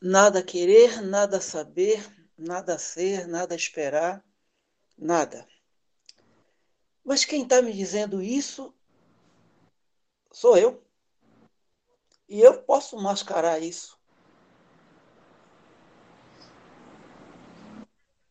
nada 0.00 0.42
querer, 0.42 1.00
nada 1.02 1.40
saber, 1.40 2.04
nada 2.36 2.78
ser, 2.78 3.26
nada 3.26 3.54
esperar, 3.54 4.24
nada. 4.96 5.46
Mas 7.04 7.24
quem 7.24 7.42
está 7.42 7.62
me 7.62 7.72
dizendo 7.72 8.22
isso 8.22 8.74
sou 10.32 10.56
eu. 10.56 10.82
E 12.28 12.40
eu 12.40 12.62
posso 12.62 12.96
mascarar 12.96 13.60
isso. 13.60 13.96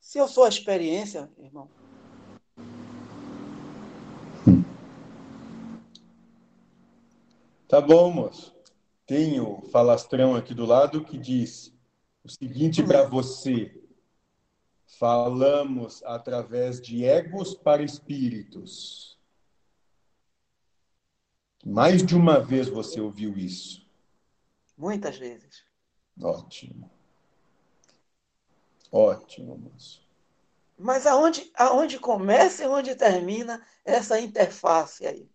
Se 0.00 0.18
eu 0.18 0.28
sou 0.28 0.44
a 0.44 0.48
experiência, 0.48 1.30
irmão. 1.38 1.68
Tá 7.66 7.80
bom, 7.80 8.10
moço. 8.10 8.57
Tem 9.08 9.40
o 9.40 9.62
falastrão 9.62 10.36
aqui 10.36 10.52
do 10.52 10.66
lado 10.66 11.02
que 11.02 11.16
diz 11.16 11.74
o 12.22 12.28
seguinte 12.28 12.82
para 12.82 13.08
você: 13.08 13.74
falamos 14.98 16.02
através 16.04 16.78
de 16.78 17.06
egos 17.06 17.54
para 17.54 17.82
espíritos. 17.82 19.18
Mais 21.64 22.04
de 22.04 22.14
uma 22.14 22.38
vez 22.38 22.68
você 22.68 23.00
ouviu 23.00 23.34
isso? 23.38 23.82
Muitas 24.76 25.16
vezes. 25.16 25.64
Ótimo. 26.22 26.90
Ótimo, 28.92 29.56
moço. 29.56 30.06
Mas 30.78 31.06
aonde, 31.06 31.50
aonde 31.54 31.98
começa 31.98 32.62
e 32.62 32.66
onde 32.66 32.94
termina 32.94 33.66
essa 33.86 34.20
interface 34.20 35.06
aí? 35.06 35.26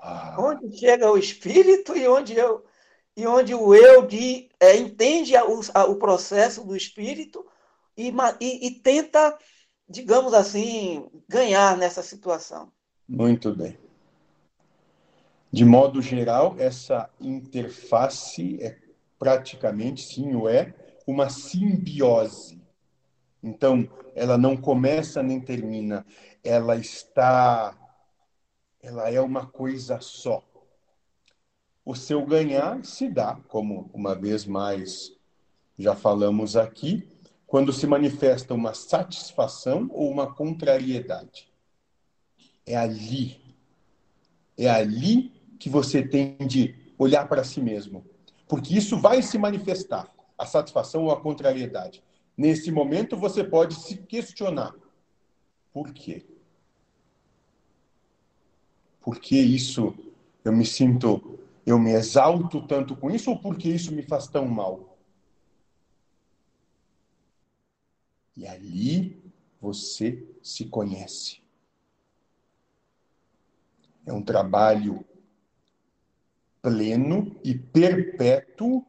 Ah. 0.00 0.34
Onde 0.38 0.78
chega 0.78 1.10
o 1.10 1.18
espírito 1.18 1.94
e 1.94 2.08
onde 2.08 2.34
eu 2.34 2.66
e 3.18 3.26
onde 3.26 3.52
o 3.52 3.74
eu 3.74 4.06
de, 4.06 4.48
é, 4.60 4.76
entende 4.76 5.34
o, 5.36 5.58
o, 5.90 5.96
processo 5.96 6.64
do 6.64 6.76
espírito 6.76 7.44
e, 7.96 8.14
e, 8.40 8.68
e 8.68 8.70
tenta, 8.70 9.36
digamos 9.88 10.32
assim, 10.32 11.04
ganhar 11.28 11.76
nessa 11.76 12.00
situação. 12.00 12.70
Muito 13.08 13.52
bem. 13.52 13.76
De 15.50 15.64
modo 15.64 16.00
geral, 16.00 16.54
essa 16.60 17.10
interface 17.20 18.62
é 18.62 18.78
praticamente, 19.18 20.04
sim, 20.04 20.36
o 20.36 20.48
é, 20.48 20.72
uma 21.04 21.28
simbiose. 21.28 22.62
Então, 23.42 23.90
ela 24.14 24.38
não 24.38 24.56
começa 24.56 25.24
nem 25.24 25.40
termina, 25.40 26.06
ela 26.44 26.76
está, 26.76 27.76
ela 28.80 29.10
é 29.10 29.20
uma 29.20 29.44
coisa 29.44 29.98
só 30.00 30.44
o 31.88 31.94
seu 31.94 32.22
ganhar 32.22 32.84
se 32.84 33.08
dá, 33.08 33.40
como 33.48 33.88
uma 33.94 34.14
vez 34.14 34.44
mais 34.44 35.10
já 35.78 35.96
falamos 35.96 36.54
aqui, 36.54 37.08
quando 37.46 37.72
se 37.72 37.86
manifesta 37.86 38.52
uma 38.52 38.74
satisfação 38.74 39.88
ou 39.90 40.10
uma 40.10 40.34
contrariedade. 40.34 41.50
É 42.66 42.76
ali. 42.76 43.40
É 44.54 44.68
ali 44.68 45.32
que 45.58 45.70
você 45.70 46.06
tem 46.06 46.36
de 46.46 46.74
olhar 46.98 47.26
para 47.26 47.42
si 47.42 47.58
mesmo. 47.58 48.04
Porque 48.46 48.76
isso 48.76 49.00
vai 49.00 49.22
se 49.22 49.38
manifestar, 49.38 50.14
a 50.36 50.44
satisfação 50.44 51.04
ou 51.04 51.10
a 51.10 51.18
contrariedade. 51.18 52.04
Nesse 52.36 52.70
momento 52.70 53.16
você 53.16 53.42
pode 53.42 53.74
se 53.76 53.96
questionar. 53.96 54.74
Por 55.72 55.94
quê? 55.94 56.22
Por 59.00 59.18
que 59.18 59.40
isso 59.40 59.94
eu 60.44 60.52
me 60.52 60.66
sinto 60.66 61.38
eu 61.68 61.78
me 61.78 61.92
exalto 61.92 62.66
tanto 62.66 62.96
com 62.96 63.10
isso 63.10 63.30
ou 63.30 63.38
porque 63.38 63.68
isso 63.68 63.92
me 63.92 64.02
faz 64.02 64.26
tão 64.26 64.46
mal? 64.46 64.98
E 68.34 68.46
ali 68.46 69.22
você 69.60 70.26
se 70.42 70.64
conhece. 70.64 71.42
É 74.06 74.12
um 74.14 74.22
trabalho 74.22 75.04
pleno 76.62 77.38
e 77.44 77.54
perpétuo 77.54 78.82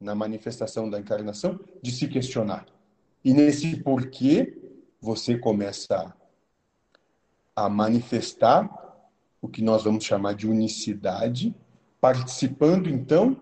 na 0.00 0.12
manifestação 0.12 0.90
da 0.90 0.98
encarnação 0.98 1.60
de 1.80 1.92
se 1.92 2.08
questionar. 2.08 2.66
E 3.24 3.32
nesse 3.32 3.76
porquê 3.84 4.58
você 5.00 5.38
começa 5.38 6.12
a 7.54 7.68
manifestar 7.68 8.68
o 9.40 9.48
que 9.48 9.62
nós 9.62 9.84
vamos 9.84 10.02
chamar 10.02 10.34
de 10.34 10.48
unicidade 10.48 11.54
participando 12.00 12.88
então 12.88 13.40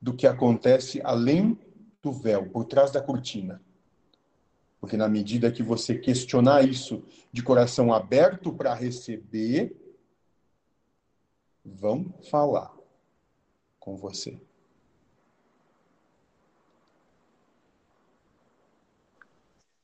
do 0.00 0.14
que 0.14 0.26
acontece 0.26 1.00
além 1.02 1.58
do 2.02 2.12
véu, 2.12 2.48
por 2.50 2.64
trás 2.64 2.90
da 2.90 3.00
cortina. 3.00 3.62
Porque 4.80 4.96
na 4.96 5.08
medida 5.08 5.50
que 5.50 5.62
você 5.62 5.98
questionar 5.98 6.62
isso 6.68 7.02
de 7.32 7.42
coração 7.42 7.92
aberto 7.92 8.52
para 8.52 8.74
receber, 8.74 9.74
vão 11.64 12.12
falar 12.30 12.74
com 13.80 13.96
você. 13.96 14.38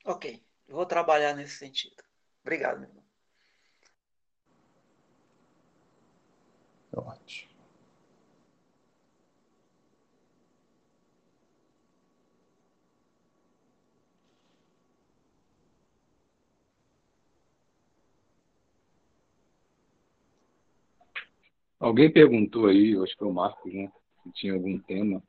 Ok, 0.05 0.43
vou 0.67 0.85
trabalhar 0.85 1.35
nesse 1.35 1.57
sentido. 1.57 2.03
Obrigado, 2.41 2.79
meu 2.79 2.89
irmão. 2.89 3.03
Ótimo. 6.93 7.50
Alguém 21.81 22.11
perguntou 22.11 22.67
aí, 22.67 22.95
acho 22.95 23.13
que 23.13 23.17
foi 23.17 23.27
o 23.27 23.33
Marcos, 23.33 23.73
né? 23.73 23.91
Se 24.21 24.31
tinha 24.33 24.53
algum 24.53 24.79
tema 24.81 25.21